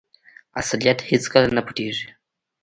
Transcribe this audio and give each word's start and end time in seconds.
اصلیت 0.61 0.99
هیڅکله 1.09 1.47
نه 1.55 1.61
پټیږي. 1.65 2.07